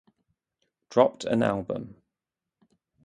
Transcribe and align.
Dropped 0.89 1.25
an 1.25 1.43
album. 1.43 1.95